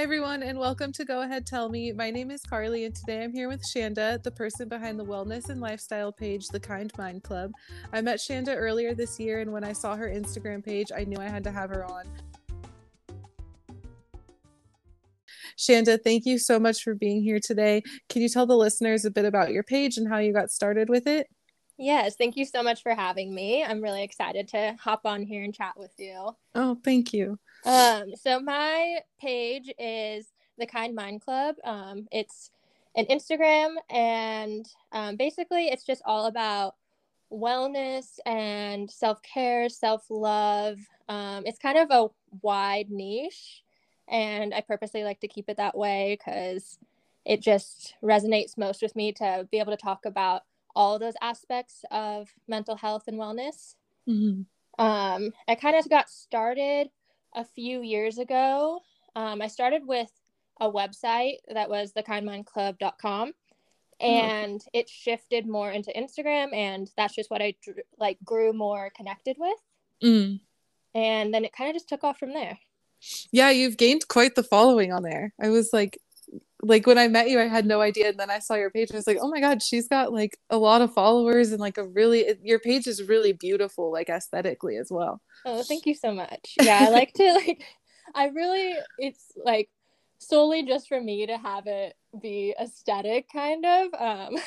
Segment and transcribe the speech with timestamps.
[0.00, 1.92] Hi, everyone, and welcome to Go Ahead Tell Me.
[1.92, 5.50] My name is Carly, and today I'm here with Shanda, the person behind the wellness
[5.50, 7.52] and lifestyle page, The Kind Mind Club.
[7.92, 11.18] I met Shanda earlier this year, and when I saw her Instagram page, I knew
[11.18, 12.06] I had to have her on.
[15.58, 17.82] Shanda, thank you so much for being here today.
[18.08, 20.88] Can you tell the listeners a bit about your page and how you got started
[20.88, 21.26] with it?
[21.76, 23.62] Yes, thank you so much for having me.
[23.62, 26.36] I'm really excited to hop on here and chat with you.
[26.54, 27.38] Oh, thank you.
[27.64, 30.26] Um, so my page is
[30.58, 31.56] the Kind Mind Club.
[31.64, 32.50] Um, it's
[32.96, 36.74] an Instagram, and um, basically, it's just all about
[37.32, 40.78] wellness and self care, self love.
[41.08, 42.08] Um, it's kind of a
[42.42, 43.62] wide niche,
[44.08, 46.78] and I purposely like to keep it that way because
[47.24, 50.42] it just resonates most with me to be able to talk about
[50.74, 53.74] all those aspects of mental health and wellness.
[54.08, 54.42] Mm-hmm.
[54.82, 56.90] Um, I kind of got started
[57.34, 58.80] a few years ago.
[59.16, 60.10] Um, I started with
[60.60, 63.32] a website that was thekindmindclub.com
[64.00, 67.54] and it shifted more into Instagram and that's just what I
[67.98, 69.58] like grew more connected with.
[70.02, 70.40] Mm.
[70.94, 72.58] And then it kind of just took off from there.
[73.30, 75.32] Yeah, you've gained quite the following on there.
[75.40, 75.98] I was like
[76.62, 78.90] like when I met you, I had no idea, and then I saw your page.
[78.90, 81.60] And I was like, oh my god, she's got like a lot of followers and
[81.60, 85.20] like a really your page is really beautiful, like aesthetically as well.
[85.44, 86.54] Oh, thank you so much.
[86.60, 87.64] Yeah, I like to like.
[88.12, 89.70] I really, it's like
[90.18, 93.88] solely just for me to have it be aesthetic, kind of.
[93.98, 94.34] Um,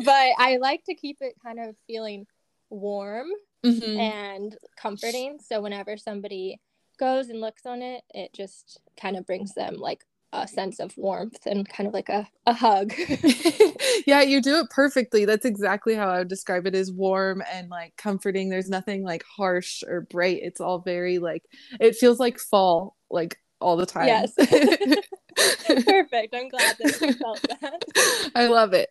[0.04, 2.26] but I like to keep it kind of feeling
[2.70, 3.28] warm
[3.64, 3.98] mm-hmm.
[3.98, 5.38] and comforting.
[5.38, 6.60] So whenever somebody
[6.98, 10.96] goes and looks on it, it just kind of brings them like a sense of
[10.96, 12.92] warmth and kind of like a, a hug.
[14.06, 15.24] yeah, you do it perfectly.
[15.24, 18.48] That's exactly how I would describe it as warm and like comforting.
[18.48, 20.40] There's nothing like harsh or bright.
[20.42, 21.44] It's all very like
[21.80, 24.08] it feels like fall like all the time.
[24.08, 24.32] Yes.
[25.66, 26.34] Perfect.
[26.34, 28.30] I'm glad that you felt that.
[28.34, 28.88] I love it.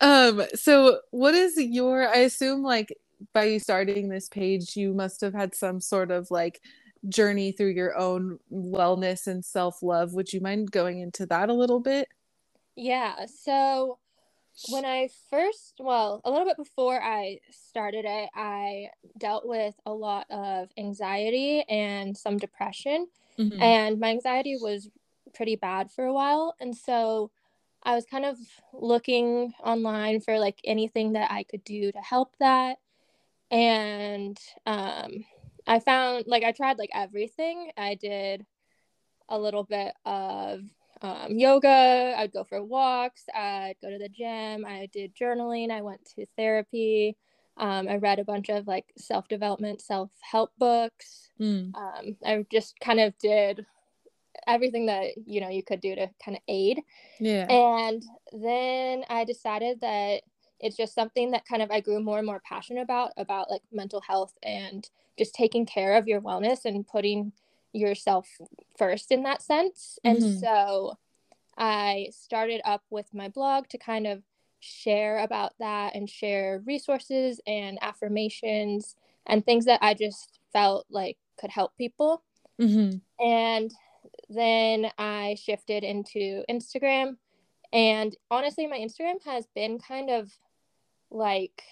[0.00, 2.94] Um so what is your I assume like
[3.32, 6.60] by you starting this page you must have had some sort of like
[7.08, 10.14] journey through your own wellness and self love.
[10.14, 12.08] Would you mind going into that a little bit?
[12.74, 13.26] Yeah.
[13.26, 13.98] So,
[14.70, 19.92] when I first, well, a little bit before I started it, I dealt with a
[19.92, 23.06] lot of anxiety and some depression.
[23.38, 23.60] Mm-hmm.
[23.60, 24.88] And my anxiety was
[25.34, 26.54] pretty bad for a while.
[26.58, 27.30] And so
[27.82, 28.36] I was kind of
[28.72, 32.78] looking online for like anything that I could do to help that.
[33.50, 35.24] And um,
[35.66, 37.70] I found like I tried like everything.
[37.76, 38.44] I did
[39.28, 40.60] a little bit of
[41.02, 42.14] um, yoga.
[42.16, 43.24] I'd go for walks.
[43.34, 44.64] I'd go to the gym.
[44.64, 45.70] I did journaling.
[45.70, 47.16] I went to therapy.
[47.58, 51.30] Um, I read a bunch of like self development, self help books.
[51.40, 51.74] Mm.
[51.74, 53.64] Um, I just kind of did
[54.46, 56.80] everything that you know you could do to kind of aid.
[57.18, 57.50] Yeah.
[57.50, 60.22] And then I decided that
[60.60, 63.62] it's just something that kind of I grew more and more passionate about about like
[63.72, 67.32] mental health and just taking care of your wellness and putting
[67.72, 68.28] yourself
[68.76, 69.98] first in that sense.
[70.04, 70.24] Mm-hmm.
[70.24, 70.98] And so
[71.56, 74.22] I started up with my blog to kind of
[74.60, 78.96] share about that and share resources and affirmations
[79.26, 82.22] and things that I just felt like could help people.
[82.60, 82.98] Mm-hmm.
[83.24, 83.72] And
[84.28, 87.16] then I shifted into Instagram.
[87.72, 90.32] And honestly, my Instagram has been kind of
[91.16, 91.62] like,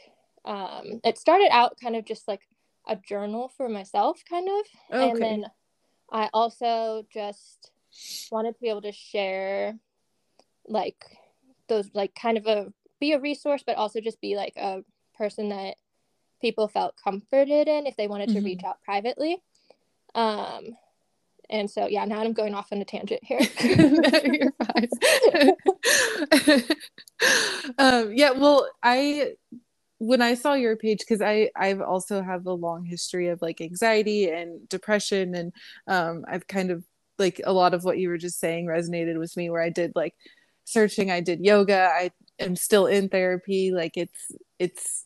[0.44, 2.42] um, it started out kind of just like
[2.88, 4.96] a journal for myself, kind of.
[4.96, 5.10] Okay.
[5.10, 5.46] And then
[6.10, 7.70] I also just
[8.30, 9.78] wanted to be able to share,
[10.66, 11.04] like,
[11.68, 14.82] those, like, kind of a be a resource, but also just be like a
[15.16, 15.76] person that
[16.40, 18.44] people felt comforted in if they wanted to mm-hmm.
[18.44, 19.42] reach out privately.
[20.14, 20.76] Um,
[21.50, 23.40] and so yeah, now I'm going off on a tangent here.
[27.78, 29.32] Um, yeah, well, I
[29.98, 33.60] when I saw your page, because I I've also have a long history of like
[33.60, 35.52] anxiety and depression, and
[35.86, 36.84] um, I've kind of
[37.18, 39.50] like a lot of what you were just saying resonated with me.
[39.50, 40.14] Where I did like
[40.64, 43.72] searching, I did yoga, I am still in therapy.
[43.72, 45.03] Like it's it's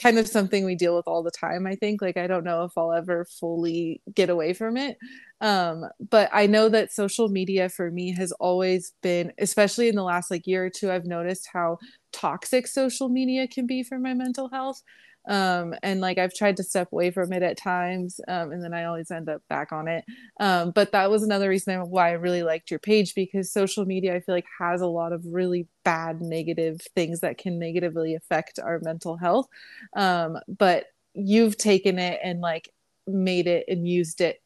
[0.00, 2.02] kind of something we deal with all the time i think.
[2.02, 4.98] Like i don't know if i'll ever fully get away from it.
[5.40, 10.02] Um but i know that social media for me has always been especially in the
[10.02, 11.78] last like year or two i've noticed how
[12.12, 14.82] toxic social media can be for my mental health
[15.26, 18.72] um, and like I've tried to step away from it at times, um, and then
[18.74, 20.04] I always end up back on it.
[20.40, 24.14] Um, but that was another reason why I really liked your page because social media
[24.14, 28.58] I feel like has a lot of really bad negative things that can negatively affect
[28.58, 29.46] our mental health.
[29.96, 32.70] Um, but you've taken it and like
[33.06, 34.40] made it and used it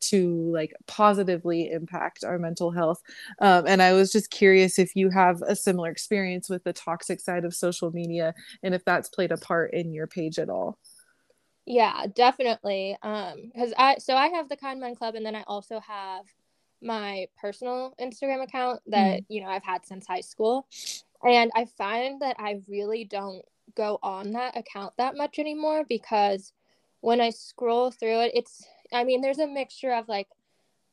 [0.00, 3.00] to like positively impact our mental health.
[3.40, 7.20] Um, and i was just curious if you have a similar experience with the toxic
[7.20, 10.78] side of social media and if that's played a part in your page at all.
[11.66, 12.96] Yeah definitely.
[13.02, 16.24] Um because i so i have the kind mind club and then i also have
[16.82, 19.24] my personal instagram account that mm.
[19.28, 20.66] you know i've had since high school.
[21.22, 23.44] And i find that i really don't
[23.74, 26.52] go on that account that much anymore because
[27.00, 30.28] when I scroll through it, it's I mean, there's a mixture of like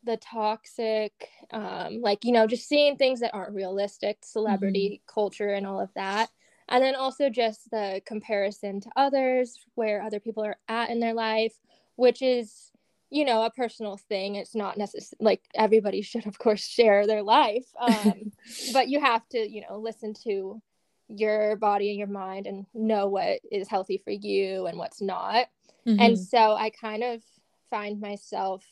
[0.03, 5.13] the toxic, um, like you know, just seeing things that aren't realistic, celebrity mm-hmm.
[5.13, 6.29] culture, and all of that,
[6.69, 11.13] and then also just the comparison to others, where other people are at in their
[11.13, 11.53] life,
[11.95, 12.71] which is
[13.09, 14.35] you know a personal thing.
[14.35, 18.31] It's not necessary like everybody should, of course, share their life, um,
[18.73, 20.61] but you have to you know listen to
[21.09, 25.47] your body and your mind and know what is healthy for you and what's not.
[25.87, 26.01] Mm-hmm.
[26.01, 27.21] And so I kind of
[27.69, 28.63] find myself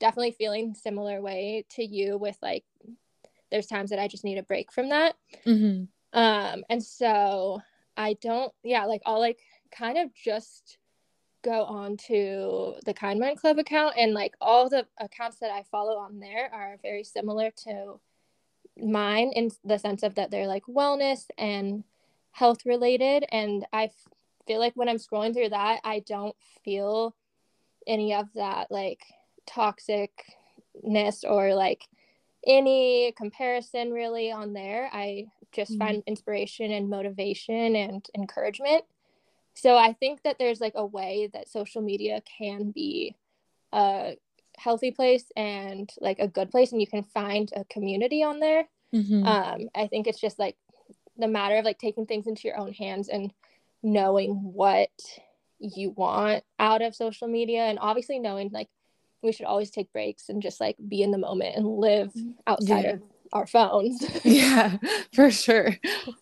[0.00, 2.64] definitely feeling similar way to you with like
[3.50, 5.14] there's times that I just need a break from that.
[5.46, 5.84] Mm-hmm.
[6.18, 7.60] Um and so
[7.96, 9.38] I don't yeah, like I'll like
[9.70, 10.78] kind of just
[11.42, 15.64] go on to the Kind Mind Club account and like all the accounts that I
[15.70, 18.00] follow on there are very similar to
[18.78, 21.84] mine in the sense of that they're like wellness and
[22.30, 23.90] health related and I
[24.46, 26.34] feel like when I'm scrolling through that, I don't
[26.64, 27.14] feel
[27.86, 29.02] any of that like
[29.48, 31.88] toxicness or like
[32.46, 34.90] any comparison really on there.
[34.92, 35.78] I just mm-hmm.
[35.78, 38.84] find inspiration and motivation and encouragement.
[39.54, 43.14] So I think that there's like a way that social media can be
[43.72, 44.16] a
[44.56, 48.68] healthy place and like a good place and you can find a community on there.
[48.94, 49.26] Mm-hmm.
[49.26, 50.56] Um, I think it's just like
[51.16, 53.32] the matter of like taking things into your own hands and
[53.82, 54.90] knowing what
[55.62, 58.68] you want out of social media and obviously knowing like
[59.22, 62.32] we should always take breaks and just like be in the moment and live mm-hmm.
[62.46, 62.90] outside yeah.
[62.92, 64.04] of our phones.
[64.24, 64.76] yeah,
[65.12, 65.76] for sure.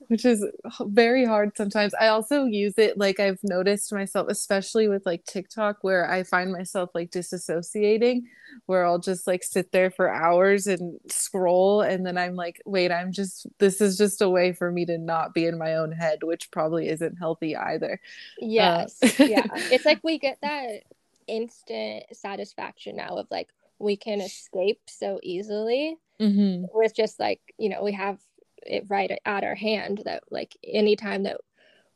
[0.08, 0.44] Which is
[0.80, 1.92] very hard sometimes.
[1.94, 6.52] I also use it like I've noticed myself, especially with like TikTok, where I find
[6.52, 8.22] myself like disassociating,
[8.66, 11.82] where I'll just like sit there for hours and scroll.
[11.82, 14.98] And then I'm like, wait, I'm just, this is just a way for me to
[14.98, 18.00] not be in my own head, which probably isn't healthy either.
[18.38, 19.02] Yes.
[19.02, 19.46] Uh, yeah.
[19.54, 20.84] It's like we get that
[21.26, 23.48] instant satisfaction now of like,
[23.80, 26.64] we can escape so easily mm-hmm.
[26.72, 28.19] with just like you know we have
[28.62, 31.38] it right at our hand that like anytime that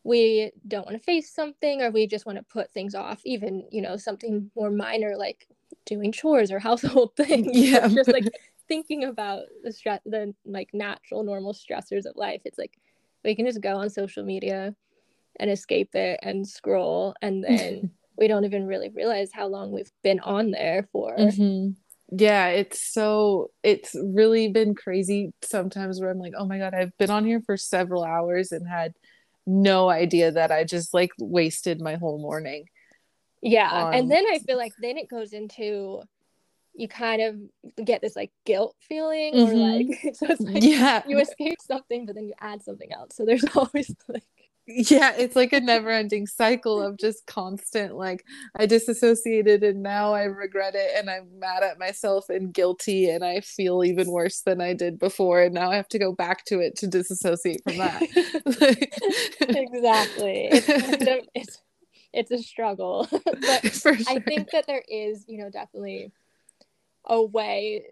[0.02, 3.66] we don't want to face something or we just want to put things off even
[3.70, 5.46] you know something more minor like
[5.86, 7.86] doing chores or household things yeah.
[7.88, 8.28] just like
[8.68, 12.42] thinking about the stress the like natural normal stressors of life.
[12.44, 12.78] It's like
[13.24, 14.74] we can just go on social media
[15.40, 19.90] and escape it and scroll and then we don't even really realize how long we've
[20.02, 21.16] been on there for.
[21.16, 21.72] Mm-hmm
[22.16, 26.96] yeah it's so it's really been crazy sometimes where i'm like oh my god i've
[26.98, 28.92] been on here for several hours and had
[29.46, 32.64] no idea that i just like wasted my whole morning
[33.42, 36.00] yeah um, and then i feel like then it goes into
[36.74, 39.52] you kind of get this like guilt feeling mm-hmm.
[39.52, 43.14] or like so it's like yeah you escape something but then you add something else
[43.14, 44.24] so there's always like
[44.66, 48.24] yeah it's like a never ending cycle of just constant like
[48.56, 53.24] i disassociated and now i regret it and i'm mad at myself and guilty and
[53.24, 56.44] i feel even worse than i did before and now i have to go back
[56.46, 58.02] to it to disassociate from that.
[59.40, 60.48] Exactly.
[60.50, 61.62] It's, it's,
[62.12, 63.08] it's a struggle.
[63.24, 63.96] But sure.
[64.08, 66.12] i think that there is you know definitely
[67.04, 67.84] a way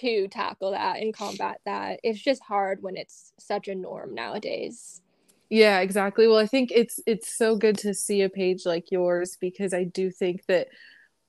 [0.00, 2.00] to tackle that and combat that.
[2.02, 5.00] It's just hard when it's such a norm nowadays
[5.50, 6.26] yeah exactly.
[6.26, 9.84] Well i think it's it's so good to see a page like yours because i
[9.84, 10.68] do think that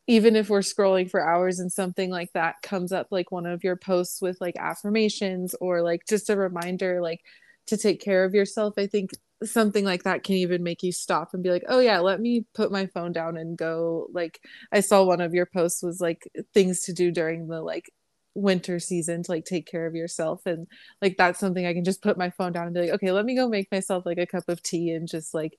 [0.08, 3.64] even if we're scrolling for hours and something like that comes up like one of
[3.64, 7.22] your posts with like affirmations or like just a reminder like
[7.68, 9.12] to take care of yourself i think
[9.44, 12.46] something like that can even make you stop and be like oh yeah let me
[12.56, 14.40] put my phone down and go like
[14.72, 17.92] i saw one of your posts was like things to do during the like
[18.38, 20.68] winter season to like take care of yourself and
[21.02, 23.26] like that's something i can just put my phone down and be like okay let
[23.26, 25.58] me go make myself like a cup of tea and just like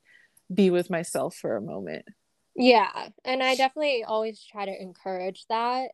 [0.55, 2.05] be with myself for a moment
[2.55, 5.89] yeah and i definitely always try to encourage that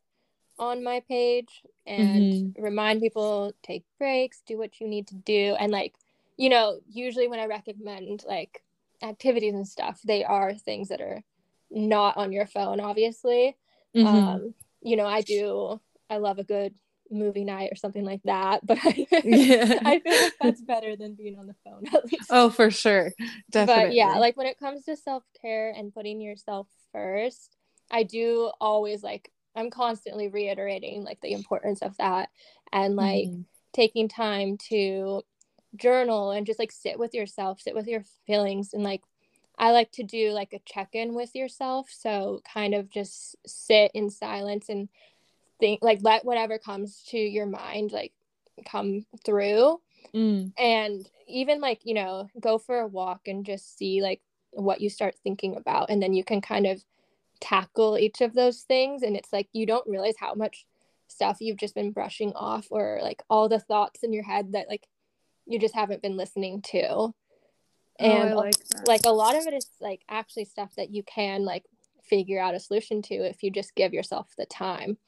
[0.59, 2.63] on my page and mm-hmm.
[2.63, 5.95] remind people take breaks do what you need to do and like
[6.37, 8.63] you know usually when i recommend like
[9.03, 11.23] activities and stuff they are things that are
[11.71, 13.57] not on your phone obviously
[13.97, 14.07] mm-hmm.
[14.07, 15.81] um you know i do
[16.11, 16.75] I love a good
[17.11, 18.65] movie night or something like that.
[18.67, 19.81] But I, yeah.
[19.85, 22.27] I feel like that's better than being on the phone at least.
[22.31, 23.13] Oh, for sure.
[23.51, 23.85] Definitely.
[23.85, 27.57] But yeah, like when it comes to self care and putting yourself first,
[27.91, 32.29] I do always like I'm constantly reiterating like the importance of that
[32.73, 33.43] and like mm-hmm.
[33.73, 35.23] taking time to
[35.77, 39.03] journal and just like sit with yourself, sit with your feelings and like
[39.57, 41.89] I like to do like a check-in with yourself.
[41.91, 44.89] So kind of just sit in silence and
[45.61, 48.13] think like let whatever comes to your mind like
[48.67, 49.81] come through.
[50.15, 50.53] Mm.
[50.59, 54.21] And even like, you know, go for a walk and just see like
[54.53, 55.91] what you start thinking about.
[55.91, 56.85] And then you can kind of
[57.41, 59.03] tackle each of those things.
[59.03, 60.67] And it's like you don't realize how much
[61.09, 64.69] stuff you've just been brushing off or like all the thoughts in your head that
[64.69, 64.87] like
[65.47, 66.87] you just haven't been listening to.
[66.89, 67.15] Oh,
[68.01, 68.55] and oh, like,
[68.87, 71.65] like a lot of it is like actually stuff that you can like
[72.03, 74.99] figure out a solution to if you just give yourself the time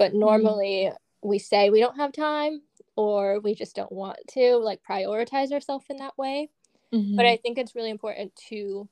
[0.00, 0.20] but mm-hmm.
[0.20, 0.96] normally mm.
[1.22, 2.62] we say we don't have time
[2.96, 6.48] or we just don't want to like prioritize ourselves in that way
[6.92, 7.14] mm-hmm.
[7.14, 8.88] but i think it's really important to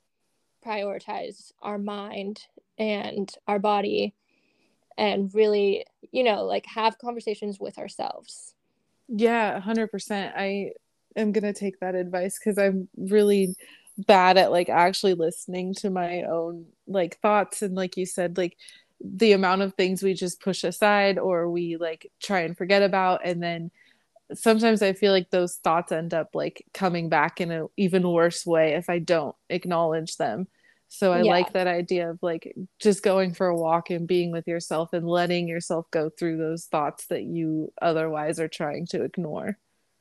[0.64, 2.42] prioritize our mind
[2.78, 4.14] and our body
[4.98, 8.54] and really you know like have conversations with ourselves
[9.08, 10.70] yeah 100% i
[11.16, 13.56] am going to take that advice cuz i'm really
[13.96, 18.56] bad at like actually listening to my own like thoughts and like you said like
[19.00, 23.20] the amount of things we just push aside or we like try and forget about
[23.24, 23.70] and then
[24.34, 28.44] sometimes i feel like those thoughts end up like coming back in an even worse
[28.44, 30.46] way if i don't acknowledge them
[30.88, 31.30] so I yeah.
[31.30, 35.06] like that idea of like just going for a walk and being with yourself and
[35.06, 39.58] letting yourself go through those thoughts that you otherwise are trying to ignore.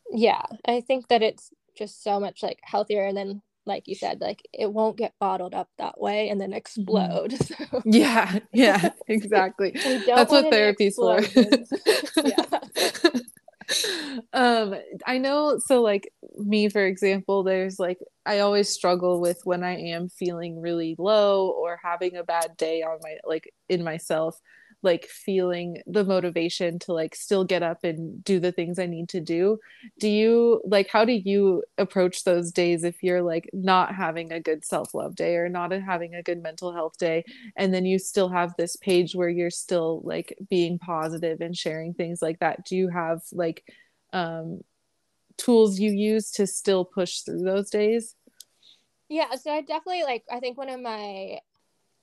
[0.10, 4.22] Yeah, I think that it's just so much like healthier and then like you said
[4.22, 6.58] like it won't get bottled up that way and then mm-hmm.
[6.58, 7.38] explode.
[7.48, 7.82] So.
[7.86, 9.72] Yeah, yeah, exactly.
[10.06, 11.20] That's what therapy's for.
[14.32, 19.62] um i know so like me for example there's like i always struggle with when
[19.62, 24.40] i am feeling really low or having a bad day on my like in myself
[24.84, 29.10] like feeling the motivation to like still get up and do the things I need
[29.10, 29.60] to do.
[30.00, 34.40] Do you like how do you approach those days if you're like not having a
[34.40, 37.24] good self-love day or not having a good mental health day
[37.56, 41.94] and then you still have this page where you're still like being positive and sharing
[41.94, 42.66] things like that?
[42.66, 43.64] Do you have like
[44.14, 44.62] um
[45.38, 48.16] tools you use to still push through those days?
[49.10, 51.40] Yeah, so I definitely like I think one of my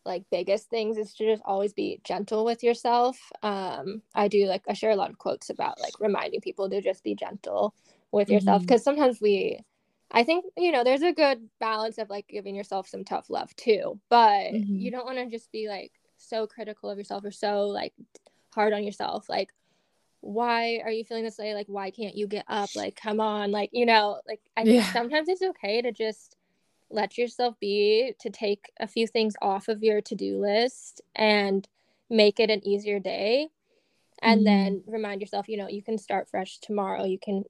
[0.04, 3.18] like biggest things is to just always be gentle with yourself.
[3.42, 6.80] Um, I do like I share a lot of quotes about like reminding people to
[6.80, 7.74] just be gentle
[8.12, 8.96] with yourself because mm-hmm.
[8.96, 9.60] sometimes we
[10.10, 13.54] I think you know there's a good balance of like giving yourself some tough love
[13.56, 14.76] too, but mm-hmm.
[14.76, 17.92] you don't want to just be like so critical of yourself or so like
[18.54, 19.28] hard on yourself.
[19.28, 19.50] Like,
[20.20, 21.54] why are you feeling this way?
[21.54, 22.70] Like, why can't you get up?
[22.76, 26.36] Like, come on, like you know, like I think sometimes it's okay to just
[26.90, 31.68] let yourself be to take a few things off of your to-do list and
[32.10, 33.48] make it an easier day.
[34.22, 34.44] And mm-hmm.
[34.44, 37.04] then remind yourself you know you can start fresh tomorrow.
[37.04, 37.44] You can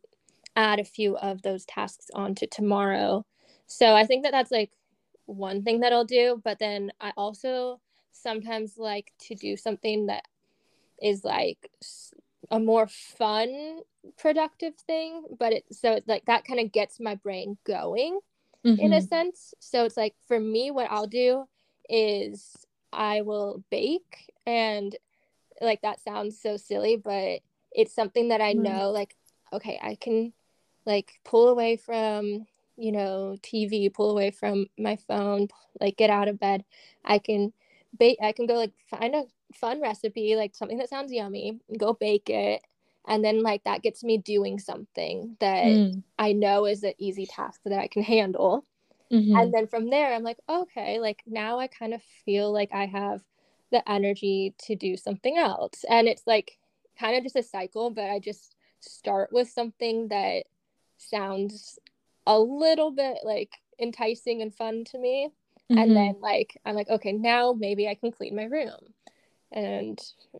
[0.57, 3.25] add a few of those tasks onto tomorrow.
[3.67, 4.71] So i think that that's like
[5.27, 6.41] one thing that i'll do.
[6.43, 7.81] But then i also
[8.13, 10.25] sometimes like to do something that
[11.03, 11.71] is like
[12.51, 13.81] a more fun
[14.17, 15.25] productive thing.
[15.39, 18.21] But it so it's like that kind of gets my brain going
[18.65, 18.81] mm-hmm.
[18.81, 19.07] in a mm-hmm.
[19.07, 19.55] sense.
[19.61, 21.45] So it's like for me, what I'll do
[21.89, 22.57] is
[22.93, 24.95] I will bake, and
[25.61, 27.41] like that sounds so silly, but
[27.73, 29.17] it's something that I know, like,
[29.53, 30.33] okay, I can
[30.87, 35.49] like pull away from you know tv pull away from my phone
[35.81, 36.65] like get out of bed
[37.05, 37.53] i can
[37.99, 41.93] bake i can go like find a fun recipe like something that sounds yummy go
[41.93, 42.61] bake it
[43.07, 46.03] and then like that gets me doing something that mm.
[46.19, 48.65] i know is an easy task that i can handle
[49.13, 49.37] mm-hmm.
[49.37, 52.87] and then from there i'm like okay like now i kind of feel like i
[52.87, 53.23] have
[53.71, 56.59] the energy to do something else and it's like
[56.99, 60.45] kind of just a cycle but i just start with something that
[60.99, 61.79] sounds
[62.27, 65.29] a little bit like enticing and fun to me
[65.71, 65.79] mm-hmm.
[65.79, 68.79] and then like i'm like okay now maybe i can clean my room
[69.55, 69.99] and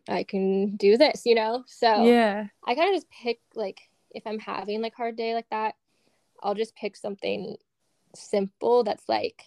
[0.09, 1.63] I can do this, you know?
[1.67, 3.81] So yeah, I kind of just pick like
[4.11, 5.75] if I'm having like hard day like that,
[6.43, 7.55] I'll just pick something
[8.13, 9.43] simple that's like,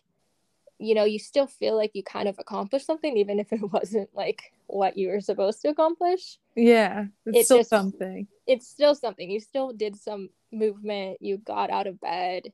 [0.78, 4.08] you know, you still feel like you kind of accomplished something, even if it wasn't
[4.14, 6.38] like what you were supposed to accomplish.
[6.56, 8.26] Yeah, it's, still just, something.
[8.46, 9.30] It's still something.
[9.30, 11.18] You still did some movement.
[11.20, 12.52] You got out of bed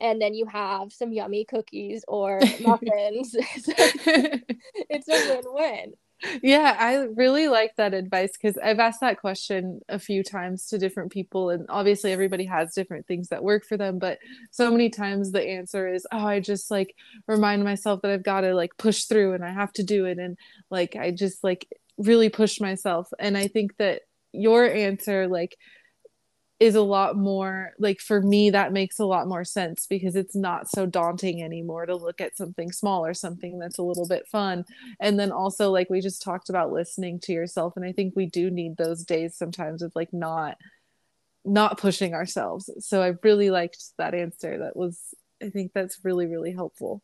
[0.00, 3.34] and then you have some yummy cookies or muffins.
[3.34, 5.94] it's a win-win
[6.42, 10.78] yeah, I really like that advice because I've asked that question a few times to
[10.78, 13.98] different people, and obviously everybody has different things that work for them.
[13.98, 14.18] But
[14.50, 16.94] so many times the answer is, oh, I just like
[17.26, 20.18] remind myself that I've got to like push through and I have to do it.
[20.18, 20.36] And
[20.70, 21.66] like, I just like,
[21.98, 24.02] really push myself and i think that
[24.32, 25.56] your answer like
[26.60, 30.36] is a lot more like for me that makes a lot more sense because it's
[30.36, 34.28] not so daunting anymore to look at something small or something that's a little bit
[34.28, 34.64] fun.
[35.00, 38.26] And then also like we just talked about listening to yourself and i think we
[38.26, 40.56] do need those days sometimes of like not
[41.44, 42.70] not pushing ourselves.
[42.78, 44.58] So i really liked that answer.
[44.58, 45.00] That was
[45.42, 47.02] i think that's really really helpful.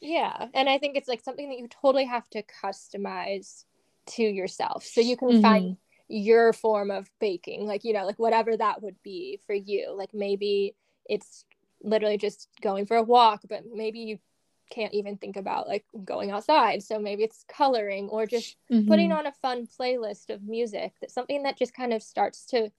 [0.00, 0.46] Yeah.
[0.54, 3.64] And i think it's like something that you totally have to customize
[4.06, 5.42] to yourself so you can mm-hmm.
[5.42, 5.76] find
[6.10, 9.94] your form of baking like you know like whatever that would be for you.
[9.96, 10.74] Like maybe
[11.08, 11.44] it's
[11.82, 14.18] literally just going for a walk but maybe you
[14.70, 16.82] can't even think about like going outside.
[16.82, 18.88] So maybe it's coloring or just mm-hmm.
[18.88, 22.70] putting on a fun playlist of music that's something that just kind of starts to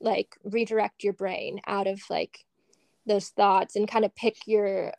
[0.00, 2.44] like redirect your brain out of like
[3.06, 4.92] those thoughts and kind of pick your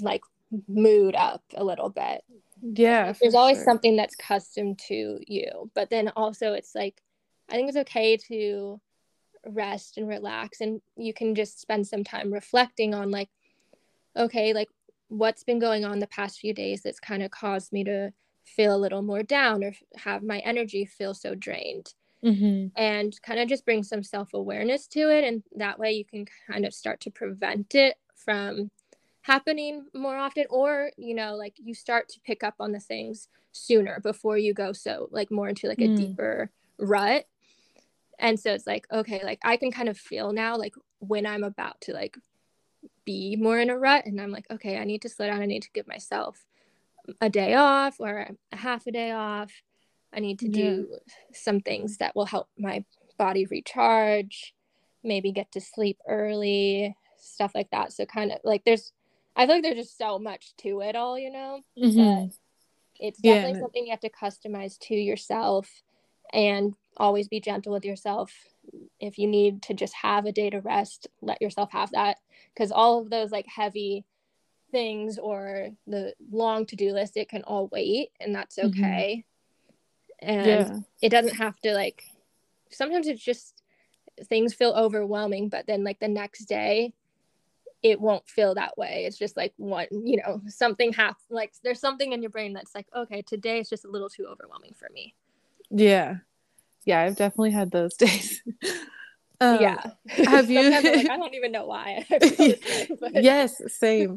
[0.00, 0.22] like
[0.68, 2.22] mood up a little bit
[2.62, 3.64] yeah there's always sure.
[3.64, 7.02] something that's custom to you but then also it's like
[7.50, 8.80] i think it's okay to
[9.46, 13.28] rest and relax and you can just spend some time reflecting on like
[14.16, 14.68] okay like
[15.08, 18.12] what's been going on the past few days that's kind of caused me to
[18.44, 21.92] feel a little more down or have my energy feel so drained
[22.24, 22.68] mm-hmm.
[22.80, 26.64] and kind of just bring some self-awareness to it and that way you can kind
[26.64, 28.70] of start to prevent it from
[29.22, 33.28] happening more often or you know like you start to pick up on the things
[33.52, 35.96] sooner before you go so like more into like a mm.
[35.96, 37.26] deeper rut
[38.18, 41.44] and so it's like okay like i can kind of feel now like when i'm
[41.44, 42.16] about to like
[43.04, 45.46] be more in a rut and i'm like okay i need to slow down i
[45.46, 46.44] need to give myself
[47.20, 49.52] a day off or a half a day off
[50.12, 50.70] i need to yeah.
[50.70, 50.88] do
[51.32, 52.84] some things that will help my
[53.18, 54.52] body recharge
[55.04, 58.92] maybe get to sleep early stuff like that so kind of like there's
[59.34, 61.60] I feel like there's just so much to it all, you know.
[61.78, 62.26] Mm-hmm.
[63.00, 63.60] It's definitely yeah.
[63.60, 65.68] something you have to customize to yourself
[66.32, 68.32] and always be gentle with yourself.
[69.00, 72.18] If you need to just have a day to rest, let yourself have that.
[72.54, 74.04] Because all of those like heavy
[74.70, 78.84] things or the long to-do list, it can all wait and that's mm-hmm.
[78.84, 79.24] okay.
[80.22, 80.28] Mm-hmm.
[80.28, 80.78] And yeah.
[81.00, 82.04] it doesn't have to like
[82.70, 83.62] sometimes it's just
[84.28, 86.92] things feel overwhelming, but then like the next day
[87.82, 89.04] it won't feel that way.
[89.06, 92.74] It's just like one, you know, something has like there's something in your brain that's
[92.74, 95.14] like, okay, today is just a little too overwhelming for me.
[95.70, 96.16] Yeah.
[96.84, 98.42] Yeah, I've definitely had those days.
[99.40, 99.82] Um, yeah.
[100.08, 102.04] Have you like, I don't even know why.
[103.14, 104.16] yes, same.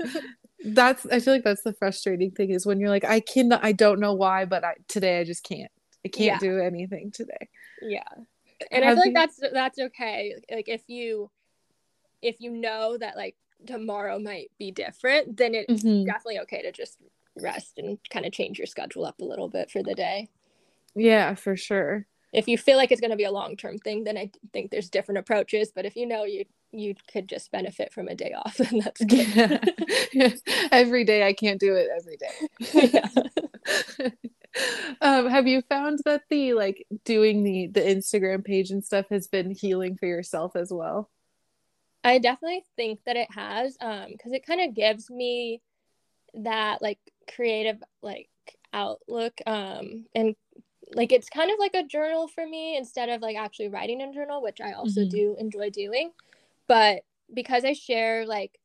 [0.63, 3.71] That's I feel like that's the frustrating thing is when you're like, I can I
[3.71, 5.71] don't know why, but I today I just can't.
[6.03, 6.37] I can't yeah.
[6.37, 7.49] do anything today.
[7.81, 8.03] Yeah.
[8.71, 10.35] And Have I feel like that's that's okay.
[10.51, 11.29] Like if you
[12.21, 16.05] if you know that like tomorrow might be different, then it's mm-hmm.
[16.05, 16.97] definitely okay to just
[17.41, 20.29] rest and kind of change your schedule up a little bit for the day.
[20.95, 22.07] Yeah, for sure.
[22.33, 24.89] If you feel like it's going to be a long-term thing, then I think there's
[24.89, 28.57] different approaches, but if you know you you could just benefit from a day off,
[28.57, 29.73] then that's good.
[30.13, 30.29] Yeah.
[30.71, 33.01] every day I can't do it every day.
[35.01, 39.27] um, have you found that the like doing the the Instagram page and stuff has
[39.27, 41.09] been healing for yourself as well?
[42.05, 45.61] I definitely think that it has um because it kind of gives me
[46.35, 46.99] that like
[47.33, 48.29] creative like
[48.71, 50.35] outlook um and
[50.93, 54.13] like it's kind of like a journal for me instead of like actually writing a
[54.13, 55.09] journal which I also mm-hmm.
[55.09, 56.11] do enjoy doing
[56.67, 57.01] but
[57.33, 58.59] because I share like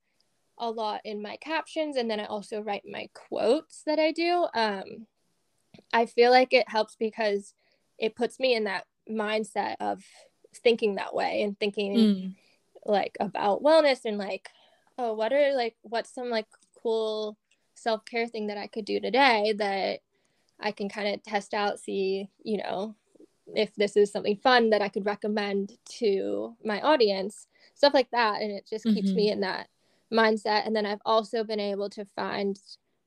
[0.58, 4.46] a lot in my captions and then I also write my quotes that I do
[4.52, 5.06] um
[5.94, 7.54] I feel like it helps because
[7.96, 10.02] it puts me in that mindset of
[10.62, 12.34] thinking that way and thinking mm
[12.84, 14.48] like about wellness and like
[14.98, 16.46] oh what are like what's some like
[16.82, 17.36] cool
[17.74, 20.00] self-care thing that i could do today that
[20.60, 22.94] i can kind of test out see you know
[23.54, 28.40] if this is something fun that i could recommend to my audience stuff like that
[28.42, 28.96] and it just mm-hmm.
[28.96, 29.34] keeps me mm-hmm.
[29.34, 29.68] in that
[30.12, 32.58] mindset and then i've also been able to find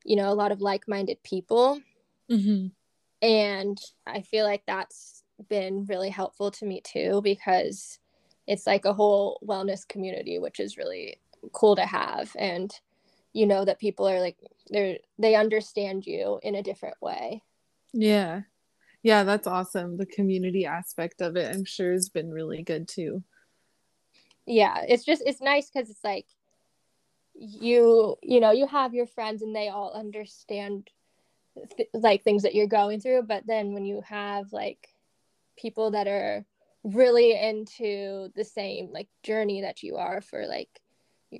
[0.04, 1.80] you know a lot of like-minded people
[2.30, 2.68] mm-hmm.
[3.26, 8.00] and i feel like that's been really helpful to me too because
[8.48, 11.18] it's like a whole wellness community which is really
[11.52, 12.32] cool to have.
[12.38, 12.74] And
[13.34, 14.38] you know that people are like
[14.70, 17.42] they're they understand you in a different way.
[17.94, 18.42] Yeah.
[19.02, 19.98] Yeah that's awesome.
[19.98, 23.24] The community aspect of it i'm sure has been really good too.
[24.46, 26.26] Yeah it's just it's nice because it's like
[27.36, 30.90] you you know you have your friends and they all understand
[31.78, 33.24] th- like things that you're going through.
[33.24, 34.90] But then when you have like
[35.58, 36.46] people that are
[36.84, 40.70] really into the same like journey that you are for like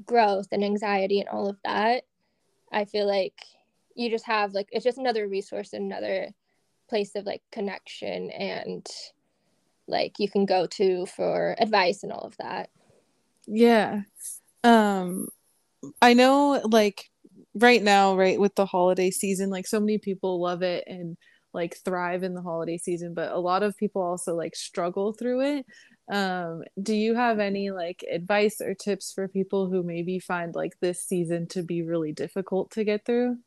[0.06, 2.04] growth and anxiety and all of that
[2.72, 3.36] i feel like
[3.96, 6.30] you just have like it's just another resource another
[6.90, 8.88] place of like connection and
[9.88, 12.70] like you can go to for advice and all of that.
[13.48, 14.02] Yeah.
[14.64, 15.28] Um
[16.02, 17.10] I know like
[17.56, 21.18] right now, right, with the holiday season, like so many people love it and
[21.54, 25.42] like thrive in the holiday season, but a lot of people also like struggle through
[25.42, 25.66] it.
[26.12, 30.74] Um, do you have any like advice or tips for people who maybe find like
[30.82, 33.38] this season to be really difficult to get through?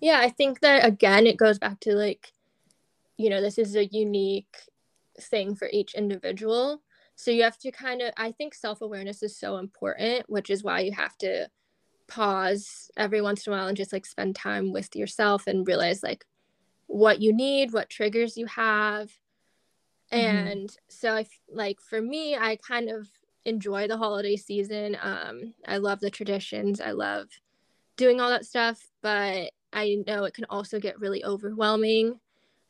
[0.00, 2.32] Yeah, I think that again, it goes back to like,
[3.16, 4.56] you know, this is a unique
[5.18, 6.82] thing for each individual.
[7.16, 10.62] So you have to kind of, I think self awareness is so important, which is
[10.62, 11.48] why you have to
[12.08, 16.02] pause every once in a while and just like spend time with yourself and realize
[16.02, 16.24] like
[16.86, 19.10] what you need, what triggers you have.
[20.12, 20.36] Mm-hmm.
[20.36, 20.76] And mm-hmm.
[20.88, 23.08] so, I like for me, I kind of
[23.44, 24.96] enjoy the holiday season.
[25.00, 27.28] Um, I love the traditions, I love
[27.96, 32.20] doing all that stuff, but I know it can also get really overwhelming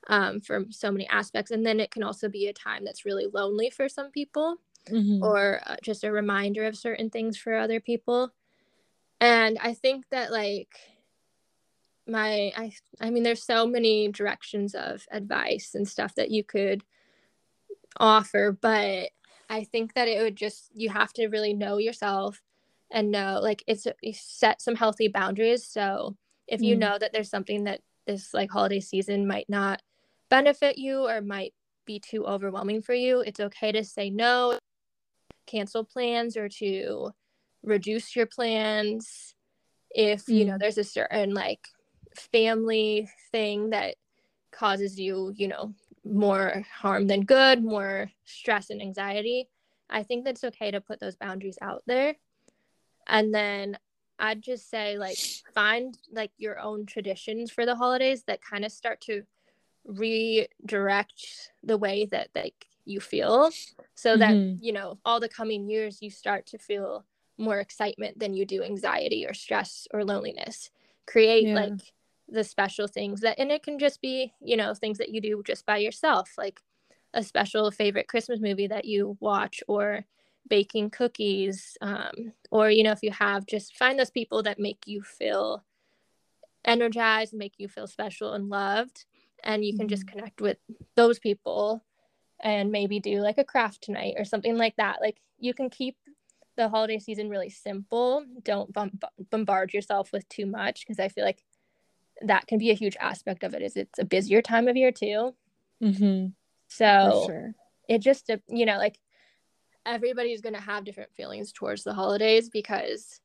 [0.08, 1.50] um, from so many aspects.
[1.50, 4.56] And then it can also be a time that's really lonely for some people
[4.88, 5.22] mm-hmm.
[5.22, 8.32] or uh, just a reminder of certain things for other people.
[9.20, 10.68] And I think that, like,
[12.06, 16.82] my I I mean there's so many directions of advice and stuff that you could
[17.98, 19.10] offer but
[19.48, 22.42] I think that it would just you have to really know yourself
[22.90, 26.16] and know like it's set some healthy boundaries so
[26.46, 26.80] if you mm.
[26.80, 29.82] know that there's something that this like holiday season might not
[30.30, 31.52] benefit you or might
[31.86, 34.58] be too overwhelming for you, it's okay to say no,
[35.46, 37.10] cancel plans, or to
[37.62, 39.34] reduce your plans.
[39.90, 40.58] If you know mm.
[40.58, 41.60] there's a certain like
[42.16, 43.96] family thing that
[44.50, 45.74] causes you, you know,
[46.04, 49.48] more harm than good, more stress and anxiety,
[49.90, 52.16] I think that's okay to put those boundaries out there.
[53.06, 53.78] And then
[54.18, 55.18] I'd just say like
[55.54, 59.22] find like your own traditions for the holidays that kind of start to
[59.84, 63.50] redirect the way that like you feel
[63.94, 64.62] so that mm-hmm.
[64.62, 67.04] you know all the coming years you start to feel
[67.38, 70.70] more excitement than you do anxiety or stress or loneliness
[71.06, 71.54] create yeah.
[71.54, 71.92] like
[72.28, 75.42] the special things that and it can just be you know things that you do
[75.44, 76.60] just by yourself like
[77.14, 80.04] a special favorite christmas movie that you watch or
[80.48, 84.86] baking cookies um, or you know if you have just find those people that make
[84.86, 85.64] you feel
[86.64, 89.04] energized make you feel special and loved
[89.44, 90.18] and you can just mm-hmm.
[90.18, 90.58] connect with
[90.94, 91.84] those people
[92.40, 95.96] and maybe do like a craft tonight or something like that like you can keep
[96.56, 98.98] the holiday season really simple don't bomb-
[99.30, 101.44] bombard yourself with too much because i feel like
[102.22, 104.92] that can be a huge aspect of it is it's a busier time of year
[104.92, 105.34] too
[105.82, 106.28] mm-hmm.
[106.68, 107.54] so sure.
[107.88, 108.98] it just you know like
[109.84, 113.20] everybody's going to have different feelings towards the holidays because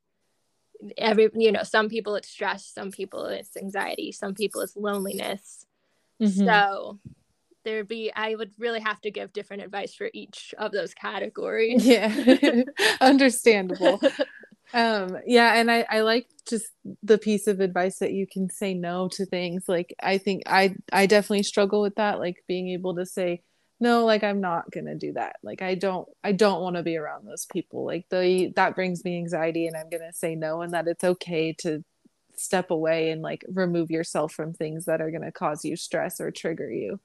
[0.98, 5.66] every you know some people it's stress some people it's anxiety some people it's loneliness
[6.22, 6.46] Mm-hmm.
[6.46, 7.00] So
[7.64, 11.86] there'd be I would really have to give different advice for each of those categories.
[11.86, 12.64] Yeah.
[13.02, 14.00] Understandable.
[14.74, 16.68] um yeah and I, I like just
[17.04, 20.76] the piece of advice that you can say no to things like i think i
[20.92, 23.44] i definitely struggle with that like being able to say
[23.80, 26.98] no like i'm not gonna do that like i don't i don't want to be
[26.98, 30.74] around those people like the that brings me anxiety and i'm gonna say no and
[30.74, 31.84] that it's okay to
[32.42, 36.20] step away and like remove yourself from things that are going to cause you stress
[36.20, 37.00] or trigger you.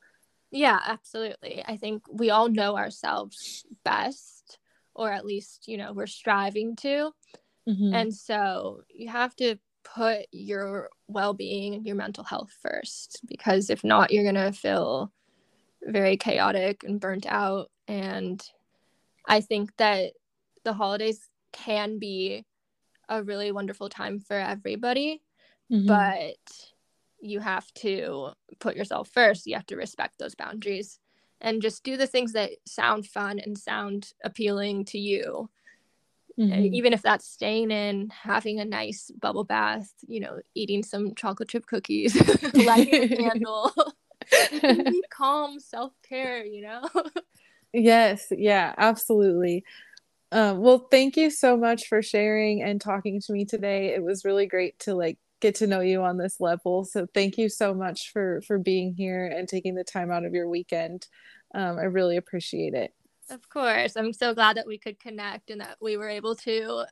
[0.51, 1.63] Yeah, absolutely.
[1.67, 4.59] I think we all know ourselves best,
[4.95, 7.11] or at least, you know, we're striving to.
[7.69, 7.95] Mm-hmm.
[7.95, 13.71] And so you have to put your well being and your mental health first, because
[13.71, 15.13] if not, you're going to feel
[15.83, 17.71] very chaotic and burnt out.
[17.87, 18.43] And
[19.27, 20.13] I think that
[20.65, 21.21] the holidays
[21.53, 22.45] can be
[23.09, 25.23] a really wonderful time for everybody
[25.73, 25.87] mm-hmm.
[25.87, 26.37] but
[27.21, 29.47] you have to put yourself first.
[29.47, 30.99] You have to respect those boundaries
[31.41, 35.51] and just do the things that sound fun and sound appealing to you.
[36.38, 36.75] Mm-hmm.
[36.75, 41.49] Even if that's staying in, having a nice bubble bath, you know, eating some chocolate
[41.49, 42.14] chip cookies,
[42.55, 43.72] lighting a candle,
[45.11, 46.83] calm, self care, you know?
[47.72, 49.64] yes, yeah, absolutely.
[50.33, 53.94] Um, well, thank you so much for sharing and talking to me today.
[53.94, 56.85] It was really great to like get to know you on this level.
[56.85, 60.35] So thank you so much for for being here and taking the time out of
[60.35, 61.07] your weekend.
[61.55, 62.92] Um, I really appreciate it.
[63.29, 66.87] Of course, I'm so glad that we could connect and that we were able to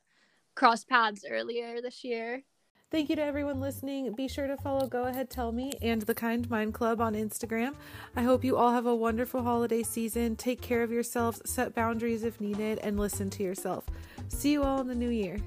[0.56, 2.42] cross paths earlier this year.
[2.90, 4.12] Thank you to everyone listening.
[4.14, 7.74] Be sure to follow Go Ahead Tell Me and the Kind Mind Club on Instagram.
[8.14, 10.36] I hope you all have a wonderful holiday season.
[10.36, 13.84] Take care of yourselves, set boundaries if needed, and listen to yourself.
[14.28, 15.38] See you all in the new year.